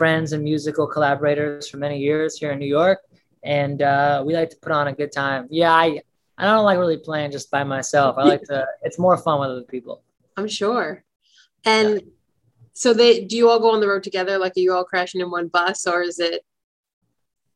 friends 0.00 0.32
and 0.32 0.42
musical 0.42 0.86
collaborators 0.86 1.68
for 1.68 1.76
many 1.76 1.98
years 1.98 2.38
here 2.38 2.52
in 2.52 2.58
New 2.58 2.72
York, 2.80 3.00
and 3.42 3.82
uh, 3.82 4.22
we 4.24 4.32
like 4.34 4.48
to 4.48 4.56
put 4.56 4.72
on 4.72 4.88
a 4.88 4.94
good 5.00 5.12
time. 5.12 5.46
Yeah, 5.50 5.72
I 5.72 6.00
I 6.38 6.44
don't 6.46 6.64
like 6.64 6.78
really 6.78 6.96
playing 6.96 7.32
just 7.32 7.50
by 7.50 7.64
myself. 7.64 8.16
I 8.16 8.24
like 8.24 8.44
to. 8.44 8.66
It's 8.86 8.98
more 8.98 9.18
fun 9.18 9.40
with 9.40 9.50
other 9.50 9.68
people. 9.74 10.02
I'm 10.38 10.48
sure. 10.48 11.04
And 11.66 11.90
yeah. 11.90 12.06
so 12.72 12.94
they 12.94 13.12
do 13.30 13.36
you 13.36 13.50
all 13.50 13.60
go 13.60 13.72
on 13.74 13.80
the 13.80 13.88
road 13.92 14.02
together? 14.02 14.38
Like, 14.38 14.54
are 14.56 14.64
you 14.66 14.72
all 14.72 14.84
crashing 14.92 15.20
in 15.20 15.30
one 15.30 15.48
bus, 15.48 15.86
or 15.86 16.00
is 16.02 16.18
it 16.18 16.46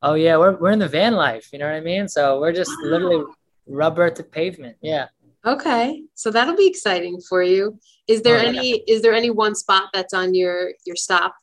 Oh 0.07 0.15
yeah, 0.25 0.37
we're 0.37 0.57
we're 0.61 0.77
in 0.79 0.85
the 0.87 0.95
van 1.01 1.15
life. 1.15 1.49
You 1.51 1.59
know 1.61 1.69
what 1.71 1.77
I 1.77 1.81
mean? 1.81 2.09
So 2.09 2.39
we're 2.39 2.53
just 2.53 2.73
wow. 2.83 2.91
literally 2.91 3.25
rubber 3.67 4.11
to 4.11 4.23
pavement. 4.23 4.77
Yeah. 4.83 5.07
Okay, 5.47 6.05
so 6.15 6.31
that'll 6.31 6.57
be 6.57 6.67
exciting 6.67 7.23
for 7.27 7.43
you. 7.43 7.79
Is 8.07 8.21
there 8.21 8.37
oh, 8.37 8.51
any 8.51 8.69
yeah. 8.71 8.95
is 8.95 9.01
there 9.01 9.15
any 9.15 9.31
one 9.31 9.55
spot 9.55 9.85
that's 9.95 10.13
on 10.13 10.35
your 10.35 10.73
your 10.85 10.97
stop 10.97 11.35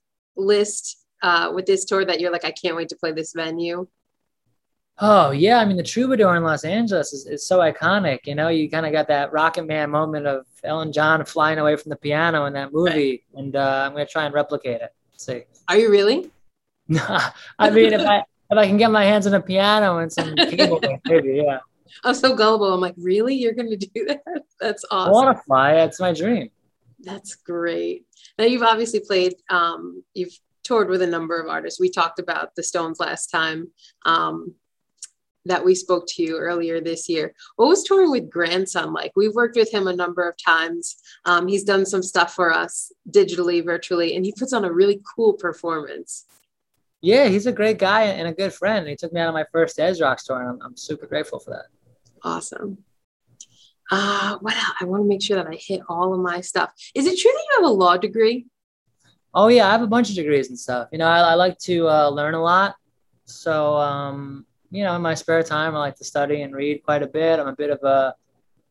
list 0.41 1.05
uh, 1.21 1.51
with 1.53 1.65
this 1.65 1.86
tour 1.86 2.03
that 2.05 2.19
you're 2.19 2.31
like, 2.31 2.45
I 2.45 2.51
can't 2.51 2.75
wait 2.75 2.89
to 2.89 2.95
play 2.95 3.12
this 3.12 3.33
venue? 3.33 3.88
Oh 5.00 5.31
yeah, 5.31 5.60
I 5.60 5.65
mean 5.65 5.77
the 5.77 5.83
Troubadour 5.83 6.36
in 6.36 6.43
Los 6.43 6.63
Angeles 6.63 7.12
is, 7.13 7.25
is 7.25 7.48
so 7.48 7.60
iconic. 7.60 8.19
You 8.25 8.36
know, 8.36 8.50
you 8.50 8.69
kind 8.69 8.86
of 8.86 8.91
got 8.91 9.07
that 9.07 9.31
Rocket 9.31 9.65
Man 9.65 9.89
moment 9.89 10.27
of 10.27 10.45
Elton 10.63 10.91
John 10.91 11.25
flying 11.25 11.57
away 11.57 11.75
from 11.75 11.89
the 11.89 11.95
piano 11.95 12.45
in 12.45 12.53
that 12.53 12.71
movie, 12.71 13.24
right. 13.33 13.39
and 13.39 13.55
uh, 13.55 13.86
I'm 13.86 13.93
gonna 13.93 14.05
try 14.05 14.25
and 14.25 14.33
replicate 14.33 14.81
it. 14.81 14.93
Let's 15.12 15.25
see. 15.25 15.43
Are 15.67 15.77
you 15.77 15.89
really? 15.89 16.29
I 17.00 17.69
mean, 17.71 17.93
if 17.93 18.01
I 18.01 18.17
if 18.51 18.57
I 18.57 18.67
can 18.67 18.77
get 18.77 18.91
my 18.91 19.05
hands 19.05 19.25
on 19.25 19.33
a 19.33 19.41
piano 19.41 20.00
and 20.00 20.12
some 20.12 20.36
keyboard, 20.50 20.86
maybe, 21.05 21.41
yeah. 21.45 21.60
I'm 22.03 22.13
so 22.13 22.36
gullible. 22.36 22.74
I'm 22.74 22.81
like, 22.81 22.95
really? 22.98 23.36
You're 23.36 23.53
going 23.53 23.69
to 23.69 23.77
do 23.77 24.05
that? 24.05 24.21
That's 24.60 24.86
awesome. 24.91 25.10
I 25.10 25.13
want 25.13 25.38
to 25.38 25.43
fly. 25.43 25.74
It's 25.75 26.00
my 26.00 26.13
dream. 26.13 26.50
That's 27.00 27.36
great. 27.36 28.05
Now 28.41 28.48
you've 28.48 28.63
obviously 28.63 29.01
played. 29.01 29.36
Um, 29.51 30.03
you've 30.15 30.33
toured 30.63 30.89
with 30.89 31.03
a 31.03 31.07
number 31.07 31.39
of 31.39 31.48
artists. 31.48 31.79
We 31.79 31.91
talked 31.91 32.17
about 32.17 32.55
the 32.55 32.63
Stones 32.63 33.00
last 33.00 33.27
time 33.27 33.67
um, 34.07 34.55
that 35.45 35.63
we 35.63 35.75
spoke 35.75 36.05
to 36.07 36.24
you 36.24 36.39
earlier 36.39 36.81
this 36.81 37.07
year. 37.07 37.36
What 37.57 37.67
was 37.67 37.83
touring 37.83 38.10
with 38.10 38.31
Grandson 38.31 38.93
like? 38.93 39.12
We've 39.15 39.36
worked 39.36 39.57
with 39.57 39.71
him 39.71 39.86
a 39.86 39.95
number 39.95 40.27
of 40.27 40.33
times. 40.43 40.98
Um, 41.25 41.48
he's 41.48 41.63
done 41.63 41.86
some 41.86 42.01
stuff 42.01 42.33
for 42.33 42.51
us 42.51 42.91
digitally, 43.12 43.63
virtually, 43.63 44.15
and 44.15 44.25
he 44.25 44.33
puts 44.36 44.53
on 44.53 44.65
a 44.65 44.74
really 44.74 45.01
cool 45.15 45.33
performance. 45.33 46.25
Yeah, 47.00 47.27
he's 47.27 47.45
a 47.45 47.51
great 47.51 47.77
guy 47.77 48.05
and 48.05 48.27
a 48.27 48.33
good 48.33 48.55
friend. 48.55 48.88
He 48.88 48.95
took 48.95 49.13
me 49.13 49.21
out 49.21 49.27
on 49.27 49.36
my 49.36 49.45
first 49.51 49.77
Des 49.77 50.01
Rock 50.01 50.17
tour, 50.24 50.41
and 50.41 50.50
I'm, 50.50 50.60
I'm 50.65 50.77
super 50.77 51.05
grateful 51.05 51.38
for 51.38 51.51
that. 51.51 51.65
Awesome. 52.24 52.79
Uh, 53.91 54.38
what 54.39 54.55
else? 54.55 54.74
I 54.79 54.86
want 54.86 55.03
to 55.03 55.07
make 55.07 55.21
sure 55.21 55.36
that 55.36 55.48
I 55.48 55.55
hit 55.55 55.81
all 55.89 56.13
of 56.13 56.21
my 56.21 56.41
stuff. 56.41 56.71
Is 56.95 57.05
it 57.05 57.19
true 57.19 57.31
that 57.31 57.45
you 57.50 57.62
have 57.62 57.69
a 57.69 57.74
law 57.74 57.98
degree? 57.98 58.48
Oh 59.33 59.50
yeah, 59.50 59.67
I 59.67 59.71
have 59.71 59.81
a 59.81 59.88
bunch 59.88 60.10
of 60.10 60.15
degrees 60.15 60.50
and 60.50 60.57
stuff. 60.57 60.88
You 60.91 60.98
know, 60.98 61.07
I, 61.07 61.19
I 61.19 61.33
like 61.36 61.57
to 61.60 61.88
uh, 61.88 62.10
learn 62.10 62.33
a 62.33 62.41
lot. 62.41 62.75
So, 63.25 63.75
um, 63.75 64.45
you 64.71 64.83
know, 64.83 64.95
in 64.95 65.01
my 65.01 65.13
spare 65.13 65.43
time, 65.43 65.75
I 65.75 65.79
like 65.79 65.95
to 65.98 66.05
study 66.05 66.41
and 66.41 66.55
read 66.55 66.83
quite 66.83 67.03
a 67.03 67.07
bit. 67.07 67.39
I'm 67.39 67.48
a 67.48 67.55
bit 67.55 67.69
of 67.69 67.79
a, 67.83 68.15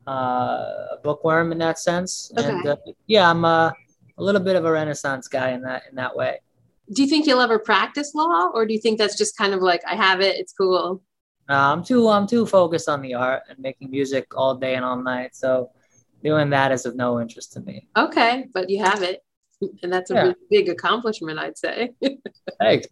uh, 0.06 0.10
a 0.10 0.98
bookworm 1.02 1.52
in 1.52 1.58
that 1.58 1.78
sense, 1.78 2.32
okay. 2.36 2.48
and 2.48 2.66
uh, 2.66 2.76
yeah, 3.06 3.28
I'm 3.28 3.44
a, 3.44 3.72
a 4.18 4.22
little 4.22 4.40
bit 4.40 4.56
of 4.56 4.64
a 4.64 4.72
Renaissance 4.72 5.28
guy 5.28 5.50
in 5.50 5.62
that 5.62 5.84
in 5.90 5.96
that 5.96 6.16
way 6.16 6.40
do 6.92 7.02
you 7.02 7.08
think 7.08 7.26
you'll 7.26 7.40
ever 7.40 7.58
practice 7.58 8.14
law 8.14 8.50
or 8.52 8.66
do 8.66 8.72
you 8.72 8.80
think 8.80 8.98
that's 8.98 9.16
just 9.16 9.36
kind 9.36 9.54
of 9.54 9.60
like 9.60 9.80
i 9.86 9.94
have 9.94 10.20
it 10.20 10.36
it's 10.36 10.52
cool 10.52 11.00
Uh, 11.50 11.72
I'm 11.72 11.82
too 11.82 12.08
I'm 12.08 12.26
too 12.26 12.46
focused 12.46 12.88
on 12.88 13.02
the 13.02 13.14
art 13.14 13.42
and 13.48 13.58
making 13.58 13.90
music 13.90 14.26
all 14.36 14.54
day 14.54 14.76
and 14.76 14.84
all 14.84 14.96
night. 15.02 15.34
So 15.34 15.70
doing 16.22 16.48
that 16.50 16.70
is 16.70 16.86
of 16.86 16.94
no 16.96 17.20
interest 17.20 17.52
to 17.54 17.60
me. 17.60 17.88
Okay, 17.96 18.46
but 18.54 18.70
you 18.70 18.82
have 18.84 19.02
it, 19.02 19.22
and 19.82 19.92
that's 19.92 20.10
a 20.10 20.14
Yeah. 20.14 20.22
really 20.22 20.34
big 20.50 20.68
accomplishment, 20.68 21.38
I'd 21.38 21.58
say. 21.58 21.90
Thanks. 22.60 22.86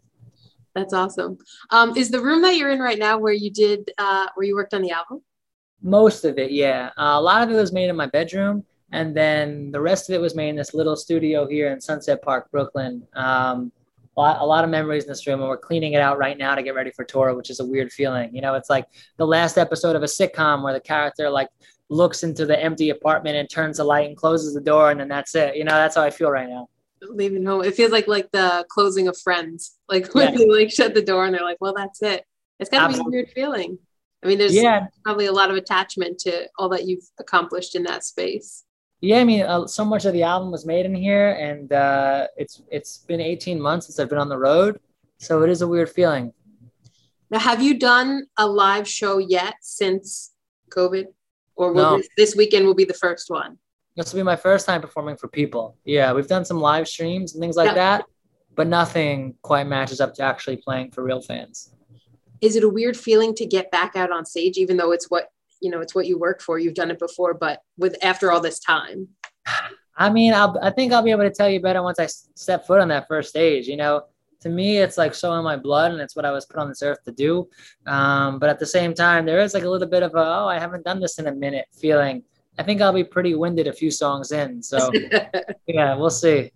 that's 0.75 0.93
awesome. 0.93 1.37
Um, 1.71 1.95
is 1.95 2.11
the 2.11 2.19
room 2.21 2.41
that 2.41 2.55
you're 2.57 2.71
in 2.71 2.79
right 2.79 2.99
now 2.99 3.17
where 3.17 3.33
you 3.33 3.49
did 3.51 3.91
uh, 3.97 4.27
where 4.35 4.45
you 4.45 4.55
worked 4.55 4.73
on 4.73 4.81
the 4.81 4.91
album? 4.91 5.21
Most 5.81 6.25
of 6.25 6.37
it, 6.37 6.51
yeah. 6.51 6.89
Uh, 6.97 7.13
a 7.15 7.21
lot 7.21 7.41
of 7.41 7.49
it 7.49 7.55
was 7.55 7.71
made 7.71 7.89
in 7.89 7.95
my 7.95 8.07
bedroom, 8.07 8.65
and 8.91 9.15
then 9.15 9.71
the 9.71 9.79
rest 9.79 10.09
of 10.09 10.15
it 10.15 10.19
was 10.19 10.35
made 10.35 10.49
in 10.49 10.57
this 10.57 10.73
little 10.73 10.97
studio 10.97 11.47
here 11.47 11.71
in 11.71 11.79
Sunset 11.79 12.21
Park, 12.21 12.51
Brooklyn. 12.51 13.07
Um, 13.13 13.71
a 14.19 14.21
lot, 14.21 14.41
a 14.41 14.45
lot 14.45 14.63
of 14.65 14.69
memories 14.69 15.03
in 15.05 15.09
this 15.09 15.25
room, 15.25 15.39
and 15.39 15.47
we're 15.47 15.57
cleaning 15.57 15.93
it 15.93 16.01
out 16.01 16.17
right 16.17 16.37
now 16.37 16.53
to 16.53 16.61
get 16.61 16.75
ready 16.75 16.91
for 16.91 17.05
tour, 17.05 17.33
which 17.35 17.49
is 17.49 17.61
a 17.61 17.65
weird 17.65 17.91
feeling. 17.91 18.35
You 18.35 18.41
know, 18.41 18.53
it's 18.55 18.69
like 18.69 18.85
the 19.17 19.25
last 19.25 19.57
episode 19.57 19.95
of 19.95 20.03
a 20.03 20.07
sitcom 20.07 20.61
where 20.61 20.73
the 20.73 20.81
character 20.81 21.29
like 21.29 21.47
looks 21.89 22.23
into 22.23 22.45
the 22.45 22.61
empty 22.61 22.89
apartment 22.89 23.37
and 23.37 23.49
turns 23.49 23.77
the 23.77 23.83
light 23.85 24.07
and 24.07 24.17
closes 24.17 24.53
the 24.53 24.61
door, 24.61 24.91
and 24.91 24.99
then 24.99 25.07
that's 25.07 25.35
it. 25.35 25.55
You 25.55 25.63
know, 25.63 25.71
that's 25.71 25.95
how 25.95 26.03
I 26.03 26.09
feel 26.09 26.29
right 26.31 26.49
now. 26.49 26.67
Leaving 27.01 27.45
home, 27.45 27.63
it 27.63 27.75
feels 27.75 27.91
like 27.91 28.07
like 28.09 28.29
the 28.31 28.65
closing 28.69 29.07
of 29.07 29.17
Friends, 29.17 29.77
like 29.87 30.13
when 30.13 30.33
Yeah. 30.33 30.37
they 30.39 30.47
like 30.47 30.69
shut 30.69 30.93
the 30.93 31.01
door 31.01 31.25
and 31.25 31.33
they're 31.33 31.43
like, 31.43 31.57
"Well, 31.61 31.73
that's 31.73 32.01
it." 32.01 32.25
It's 32.59 32.69
gotta 32.69 32.93
be 32.93 32.99
a 32.99 33.03
weird 33.03 33.29
feeling. 33.29 33.79
I 34.21 34.27
mean, 34.27 34.37
there's 34.37 34.53
Yeah, 34.53 34.87
probably 35.05 35.27
a 35.27 35.31
lot 35.31 35.49
of 35.49 35.55
attachment 35.55 36.19
to 36.19 36.49
all 36.57 36.67
that 36.69 36.85
you've 36.85 37.05
accomplished 37.19 37.73
in 37.73 37.83
that 37.83 38.03
space. 38.03 38.65
Yeah. 39.01 39.19
I 39.19 39.23
mean, 39.23 39.41
uh, 39.41 39.67
so 39.67 39.83
much 39.85 40.05
of 40.05 40.13
the 40.13 40.23
album 40.23 40.51
was 40.51 40.65
made 40.65 40.85
in 40.85 40.93
here, 40.95 41.31
and 41.31 41.71
uh, 41.71 42.27
it's 42.37 42.61
it's 42.71 42.97
been 42.99 43.21
18 43.21 43.59
months 43.59 43.87
since 43.87 43.99
I've 43.99 44.09
been 44.09 44.17
on 44.17 44.29
the 44.29 44.37
road, 44.37 44.79
so 45.17 45.43
it 45.43 45.49
is 45.49 45.61
a 45.61 45.67
weird 45.67 45.89
feeling. 45.89 46.33
Now, 47.31 47.39
have 47.39 47.61
you 47.61 47.77
done 47.77 48.25
a 48.37 48.47
live 48.47 48.87
show 48.87 49.19
yet 49.19 49.55
since 49.61 50.31
COVID, 50.69 51.05
or 51.55 51.73
will 51.73 51.91
No. 51.91 51.97
this, 51.97 52.09
this 52.17 52.35
weekend 52.35 52.65
will 52.65 52.73
be 52.75 52.85
the 52.85 52.93
first 52.93 53.29
one? 53.29 53.57
This 53.95 54.11
will 54.13 54.19
be 54.19 54.23
my 54.23 54.35
first 54.35 54.65
time 54.65 54.81
performing 54.81 55.15
for 55.17 55.27
people. 55.27 55.77
Yeah, 55.85 56.13
we've 56.13 56.27
done 56.27 56.45
some 56.45 56.59
live 56.59 56.87
streams 56.87 57.33
and 57.33 57.41
things 57.41 57.55
like 57.55 57.67
Yeah. 57.67 57.73
that, 57.75 58.05
but 58.55 58.67
nothing 58.67 59.35
quite 59.41 59.67
matches 59.67 60.01
up 60.01 60.13
to 60.15 60.23
actually 60.23 60.57
playing 60.57 60.91
for 60.91 61.03
real 61.03 61.21
fans. 61.21 61.71
Is 62.41 62.55
it 62.55 62.63
a 62.63 62.69
weird 62.69 62.95
feeling 62.97 63.35
to 63.35 63.45
get 63.45 63.69
back 63.71 63.95
out 63.95 64.11
on 64.11 64.25
stage, 64.25 64.57
even 64.57 64.77
though 64.77 64.91
it's 64.91 65.09
what 65.09 65.29
you 65.61 65.69
know, 65.69 65.81
it's 65.81 65.95
what 65.95 66.07
you 66.07 66.17
work 66.17 66.41
for? 66.41 66.59
You've 66.59 66.73
done 66.73 66.91
it 66.91 66.99
before, 66.99 67.33
but 67.33 67.61
with 67.77 67.95
after 68.03 68.31
all 68.31 68.41
this 68.41 68.59
time, 68.59 69.07
I 69.95 70.09
mean, 70.09 70.33
I'll, 70.33 70.57
I 70.61 70.69
think 70.69 70.93
I'll 70.93 71.03
be 71.03 71.11
able 71.11 71.23
to 71.23 71.31
tell 71.31 71.49
you 71.49 71.59
better 71.59 71.83
once 71.83 71.99
i 71.99 72.05
step 72.05 72.65
foot 72.65 72.79
on 72.79 72.87
that 72.87 73.07
first 73.07 73.29
stage. 73.29 73.67
You 73.67 73.77
know, 73.77 74.03
to 74.41 74.49
me, 74.49 74.77
it's 74.77 74.97
like 74.97 75.13
so 75.13 75.33
in 75.33 75.43
my 75.43 75.57
blood, 75.57 75.91
and 75.91 75.99
it's 75.99 76.15
what 76.15 76.25
I 76.25 76.31
was 76.31 76.45
put 76.45 76.59
on 76.59 76.69
this 76.69 76.81
earth 76.81 77.03
to 77.03 77.11
do. 77.11 77.49
Um, 77.85 78.39
but 78.39 78.49
at 78.49 78.59
the 78.59 78.65
same 78.65 78.93
time, 78.93 79.25
there 79.25 79.39
is 79.39 79.53
like 79.53 79.63
a 79.63 79.69
little 79.69 79.87
bit 79.87 80.03
of 80.03 80.15
a 80.15 80.19
oh, 80.19 80.47
I 80.47 80.59
haven't 80.59 80.85
done 80.85 81.01
this 81.01 81.19
in 81.19 81.27
a 81.27 81.33
minute 81.33 81.65
feeling. 81.73 82.23
I 82.57 82.63
think 82.63 82.81
I'll 82.81 82.93
be 82.93 83.03
pretty 83.03 83.35
winded 83.35 83.67
a 83.67 83.73
few 83.73 83.91
songs 83.91 84.31
in. 84.31 84.61
So 84.63 84.91
yeah, 85.67 85.95
we'll 85.95 86.09
see. 86.09 86.51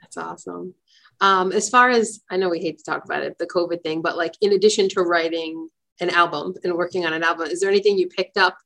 That's 0.00 0.16
awesome. 0.16 0.74
Um, 1.20 1.52
as 1.52 1.70
far 1.70 1.90
as 1.90 2.20
I 2.30 2.36
know, 2.36 2.48
we 2.48 2.60
hate 2.60 2.78
to 2.78 2.84
talk 2.84 3.04
about 3.04 3.22
it, 3.22 3.38
the 3.38 3.46
COVID 3.46 3.82
thing, 3.82 4.02
but 4.02 4.16
like 4.16 4.34
in 4.40 4.52
addition 4.52 4.88
to 4.90 5.02
writing 5.02 5.70
an 6.00 6.10
album 6.10 6.54
and 6.64 6.74
working 6.74 7.06
on 7.06 7.12
an 7.12 7.22
album, 7.22 7.48
is 7.48 7.60
there 7.60 7.70
anything 7.70 7.98
you 7.98 8.08
picked 8.08 8.36
up, 8.36 8.58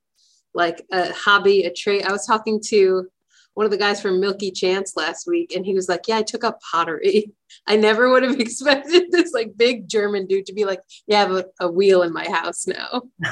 like 0.54 0.84
a 0.92 1.12
hobby, 1.12 1.64
a 1.64 1.72
trait? 1.72 2.06
I 2.06 2.12
was 2.12 2.26
talking 2.26 2.60
to 2.68 3.08
one 3.54 3.66
of 3.66 3.72
the 3.72 3.78
guys 3.78 4.00
from 4.00 4.20
Milky 4.20 4.50
Chance 4.50 4.96
last 4.96 5.26
week, 5.26 5.54
and 5.54 5.66
he 5.66 5.74
was 5.74 5.88
like, 5.88 6.08
"Yeah, 6.08 6.18
I 6.18 6.22
took 6.22 6.44
up 6.44 6.60
pottery. 6.60 7.32
I 7.66 7.76
never 7.76 8.10
would 8.10 8.22
have 8.22 8.40
expected 8.46 9.10
this 9.10 9.32
like 9.32 9.56
big 9.56 9.88
German 9.88 10.26
dude 10.26 10.46
to 10.46 10.54
be 10.54 10.64
like, 10.64 10.80
yeah, 11.06 11.18
I 11.18 11.20
have 11.20 11.32
a, 11.32 11.44
a 11.60 11.70
wheel 11.70 12.02
in 12.02 12.12
my 12.12 12.28
house 12.28 12.66
now." 12.66 13.02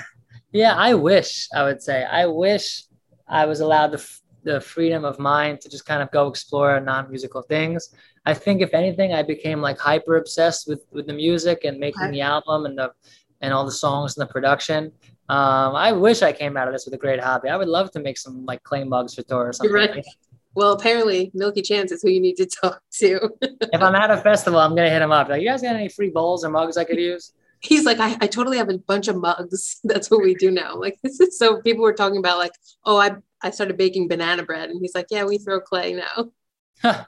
Yeah, 0.51 0.75
I 0.75 0.95
wish, 0.95 1.47
I 1.55 1.63
would 1.65 1.83
say, 1.83 2.05
I 2.05 2.27
wish 2.27 2.85
I 3.27 3.45
was 3.45 3.61
allowed 3.61 3.89
the, 3.89 3.99
f- 3.99 4.23
the 4.45 4.61
freedom 4.61 5.05
of 5.05 5.19
mind 5.19 5.61
to 5.61 5.69
just 5.69 5.85
kind 5.85 6.03
of 6.03 6.11
go 6.11 6.27
explore 6.27 6.81
non 6.81 7.11
musical 7.11 7.43
things. 7.43 7.95
I 8.25 8.33
think, 8.33 8.63
if 8.63 8.73
anything, 8.73 9.13
I 9.13 9.23
became 9.23 9.61
like 9.61 9.79
hyper 9.79 10.17
obsessed 10.17 10.67
with, 10.67 10.87
with 10.91 11.07
the 11.07 11.13
music 11.13 11.65
and 11.65 11.79
making 11.79 12.11
the 12.13 12.23
album 12.23 12.65
and 12.65 12.79
the 12.79 12.93
and 13.41 13.53
all 13.53 13.65
the 13.65 13.73
songs 13.73 14.17
and 14.17 14.27
the 14.27 14.33
production. 14.33 14.93
Um, 15.29 15.77
I 15.77 15.93
wish 15.93 16.23
I 16.23 16.33
came 16.33 16.57
out 16.57 16.69
of 16.69 16.75
this 16.75 16.85
with 16.85 16.95
a 16.95 16.99
great 16.99 17.21
hobby. 17.21 17.49
I 17.49 17.57
would 17.57 17.69
love 17.69 17.91
to 17.93 18.01
make 18.01 18.19
some 18.19 18.45
like 18.47 18.63
clay 18.63 18.85
mugs 18.85 19.15
for 19.15 19.23
tour 19.23 19.49
or 19.49 19.53
something. 19.53 19.75
right. 19.75 20.05
Well, 20.55 20.73
apparently, 20.73 21.31
Milky 21.35 21.63
Chance 21.63 21.93
is 21.93 22.03
who 22.03 22.09
you 22.11 22.21
need 22.21 22.37
to 22.37 22.47
talk 22.47 22.83
to. 22.95 23.31
If 23.71 23.83
I'm 23.83 23.95
at 23.95 24.11
a 24.11 24.17
festival, 24.17 24.59
I'm 24.59 24.75
gonna 24.75 24.91
hit 24.91 25.03
him 25.03 25.13
up. 25.13 25.29
Like, 25.29 25.43
you 25.43 25.49
guys 25.49 25.63
got 25.63 25.77
any 25.77 25.89
free 25.89 26.11
bowls 26.11 26.45
or 26.45 26.51
mugs 26.51 26.77
I 26.77 26.85
could 26.85 26.99
use? 26.99 27.33
he's 27.61 27.85
like, 27.85 27.99
I, 27.99 28.17
I 28.21 28.27
totally 28.27 28.59
have 28.59 28.69
a 28.69 28.79
bunch 28.79 29.09
of 29.09 29.17
mugs. 29.17 29.81
That's 29.85 30.11
what 30.11 30.23
we 30.23 30.35
do 30.35 30.51
now. 30.51 30.77
Like 30.77 30.99
this 31.03 31.21
is 31.21 31.39
so 31.39 31.61
people 31.63 31.83
were 31.83 31.93
talking 31.93 32.19
about 32.19 32.39
like, 32.39 32.53
oh, 32.85 32.99
I 32.99 33.17
I 33.43 33.51
started 33.51 33.77
baking 33.77 34.09
banana 34.09 34.43
bread. 34.43 34.71
And 34.71 34.81
he's 34.81 34.95
like, 34.95 35.07
Yeah, 35.11 35.25
we 35.25 35.39
throw 35.39 35.61
clay 35.61 35.95
now. 35.95 36.31
Huh. 36.83 37.05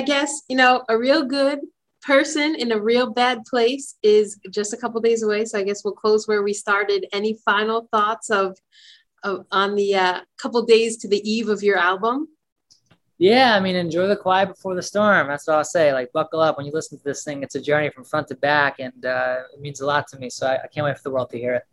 I 0.00 0.04
guess, 0.04 0.42
you 0.48 0.56
know, 0.56 0.84
a 0.88 0.96
real 0.96 1.24
good 1.24 1.60
person 2.02 2.54
in 2.54 2.72
a 2.72 2.80
real 2.80 3.12
bad 3.12 3.44
place 3.44 3.96
is 4.02 4.38
just 4.50 4.72
a 4.72 4.76
couple 4.76 5.00
days 5.00 5.22
away. 5.22 5.44
So 5.44 5.58
I 5.58 5.62
guess 5.62 5.84
we'll 5.84 5.94
close 5.94 6.26
where 6.26 6.42
we 6.42 6.52
started. 6.52 7.06
Any 7.12 7.38
final 7.44 7.88
thoughts 7.92 8.30
of, 8.30 8.56
of 9.22 9.46
on 9.50 9.74
the 9.74 9.94
uh, 9.94 10.20
couple 10.36 10.62
days 10.62 10.96
to 10.98 11.08
the 11.08 11.28
eve 11.28 11.48
of 11.48 11.62
your 11.62 11.76
album? 11.76 12.28
Yeah, 13.18 13.56
I 13.56 13.60
mean, 13.60 13.74
enjoy 13.74 14.06
the 14.06 14.16
quiet 14.16 14.50
before 14.50 14.76
the 14.76 14.82
storm. 14.82 15.26
That's 15.26 15.48
what 15.48 15.56
I'll 15.56 15.64
say. 15.64 15.92
Like, 15.92 16.12
buckle 16.12 16.38
up 16.40 16.56
when 16.56 16.66
you 16.66 16.72
listen 16.72 16.98
to 16.98 17.04
this 17.04 17.24
thing. 17.24 17.42
It's 17.42 17.56
a 17.56 17.60
journey 17.60 17.90
from 17.90 18.04
front 18.04 18.28
to 18.28 18.36
back, 18.36 18.78
and 18.78 19.04
uh, 19.04 19.40
it 19.52 19.60
means 19.60 19.80
a 19.80 19.86
lot 19.86 20.06
to 20.08 20.18
me. 20.20 20.30
So 20.30 20.46
I, 20.46 20.62
I 20.62 20.66
can't 20.68 20.84
wait 20.84 20.96
for 20.96 21.02
the 21.02 21.10
world 21.10 21.30
to 21.30 21.38
hear 21.38 21.54
it. 21.54 21.64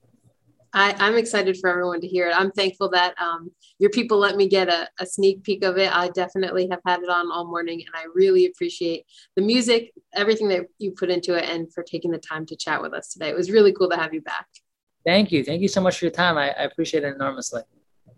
I, 0.75 0.93
I'm 0.99 1.17
excited 1.17 1.57
for 1.57 1.69
everyone 1.69 2.01
to 2.01 2.07
hear 2.07 2.27
it. 2.27 2.35
I'm 2.37 2.51
thankful 2.51 2.89
that 2.89 3.15
um, 3.17 3.49
your 3.79 3.89
people 3.89 4.17
let 4.17 4.35
me 4.35 4.49
get 4.49 4.67
a, 4.67 4.89
a 4.99 5.05
sneak 5.05 5.41
peek 5.41 5.63
of 5.63 5.77
it. 5.77 5.89
I 5.95 6.09
definitely 6.09 6.67
have 6.69 6.81
had 6.85 7.01
it 7.01 7.09
on 7.09 7.31
all 7.31 7.45
morning, 7.45 7.81
and 7.85 7.95
I 7.95 8.07
really 8.13 8.45
appreciate 8.45 9.05
the 9.37 9.41
music, 9.41 9.93
everything 10.13 10.49
that 10.49 10.65
you 10.77 10.91
put 10.91 11.09
into 11.09 11.33
it, 11.33 11.45
and 11.45 11.73
for 11.73 11.81
taking 11.81 12.11
the 12.11 12.17
time 12.17 12.45
to 12.47 12.57
chat 12.57 12.81
with 12.81 12.93
us 12.93 13.07
today. 13.07 13.29
It 13.29 13.37
was 13.37 13.49
really 13.49 13.71
cool 13.71 13.89
to 13.89 13.95
have 13.95 14.13
you 14.13 14.21
back. 14.21 14.47
Thank 15.05 15.31
you. 15.31 15.45
Thank 15.45 15.61
you 15.61 15.69
so 15.69 15.79
much 15.79 15.97
for 15.97 16.05
your 16.05 16.11
time. 16.11 16.37
I, 16.37 16.49
I 16.49 16.63
appreciate 16.63 17.05
it 17.05 17.15
enormously. 17.15 17.61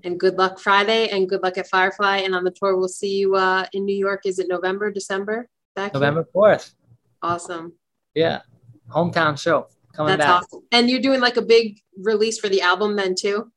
And 0.04 0.20
good 0.20 0.40
luck 0.40 0.60
Friday, 0.60 1.10
and 1.10 1.30
good 1.30 1.44
luck 1.44 1.60
at 1.60 1.70
Firefly. 1.70 2.18
And 2.18 2.34
on 2.34 2.44
the 2.44 2.52
tour, 2.52 2.76
we'll 2.76 2.88
see 2.88 3.20
you 3.20 3.36
uh, 3.36 3.68
in 3.72 3.86
New 3.86 3.96
York. 3.96 4.22
Is 4.26 4.40
it 4.40 4.48
November, 4.50 4.92
December? 4.92 5.48
Back? 5.76 5.94
November 5.94 6.26
4th. 6.34 6.74
Awesome. 7.22 7.74
Yeah. 8.16 8.42
Hometown 8.90 9.40
show 9.40 9.68
coming 9.98 10.18
That's 10.18 10.26
back. 10.26 10.44
awesome. 10.44 10.62
And 10.72 10.90
you're 10.90 11.02
doing 11.02 11.20
like 11.20 11.36
a 11.38 11.42
big 11.42 11.80
release 12.02 12.40
for 12.40 12.48
the 12.48 12.62
album 12.62 12.96
then 12.96 13.16
too. 13.16 13.52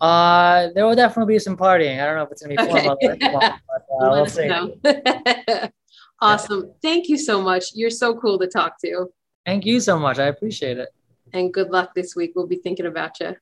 Uh, 0.00 0.68
there 0.74 0.86
will 0.86 0.94
definitely 0.94 1.34
be 1.34 1.38
some 1.40 1.56
partying. 1.56 2.00
I 2.00 2.06
don't 2.06 2.14
know 2.16 2.22
if 2.22 2.30
it's 2.30 2.42
going 2.42 2.56
to 2.56 2.62
be 2.62 2.70
Okay. 2.70 2.82
formal, 2.82 2.96
or 3.02 3.16
but 3.18 3.82
uh, 3.90 4.10
we'll 4.12 4.26
see. 4.26 5.68
awesome. 6.20 6.72
Thank 6.82 7.08
you 7.08 7.18
so 7.18 7.42
much. 7.42 7.74
You're 7.74 7.90
so 7.90 8.14
cool 8.14 8.38
to 8.38 8.46
talk 8.46 8.80
to. 8.84 9.08
Thank 9.44 9.66
you 9.66 9.80
so 9.80 9.98
much. 9.98 10.20
I 10.20 10.26
appreciate 10.26 10.78
it. 10.78 10.90
And 11.32 11.52
good 11.52 11.70
luck 11.70 11.94
this 11.94 12.14
week. 12.14 12.32
We'll 12.36 12.46
be 12.46 12.56
thinking 12.56 12.86
about 12.86 13.18
you. 13.20 13.34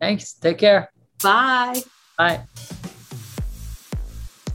Thanks. 0.00 0.32
Take 0.32 0.58
care. 0.58 0.90
Bye. 1.22 1.82
Bye. 2.16 2.77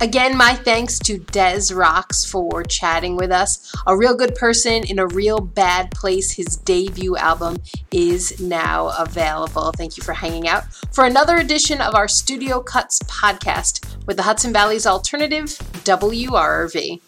Again, 0.02 0.38
my 0.38 0.54
thanks 0.54 1.00
to 1.00 1.18
Des 1.18 1.74
Rocs 1.74 2.26
for 2.26 2.64
chatting 2.64 3.16
with 3.16 3.32
us. 3.32 3.74
A 3.88 3.96
real 3.96 4.16
good 4.16 4.36
person 4.36 4.84
in 4.84 5.00
a 5.00 5.08
real 5.08 5.40
bad 5.40 5.92
place. 5.92 6.32
His 6.32 6.58
debut 6.58 7.16
album 7.16 7.58
is 7.92 8.40
now 8.40 8.92
available. 8.98 9.72
Thank 9.72 9.98
you 9.98 10.04
for 10.04 10.14
hanging 10.14 10.48
out 10.48 10.66
for 10.92 11.06
another 11.06 11.38
edition 11.38 11.82
of 11.82 11.96
our 11.96 12.08
Studio 12.08 12.62
Cuts 12.62 13.00
podcast 13.04 14.06
with 14.06 14.18
the 14.18 14.24
Hudson 14.24 14.52
Valley's 14.52 14.86
alternative, 14.86 15.50
WRRV. 15.84 17.00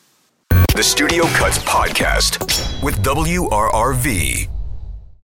The 0.76 0.84
Studio 0.84 1.24
Cuts 1.28 1.58
Podcast 1.60 2.84
with 2.84 3.02
WRRV. 3.02 4.55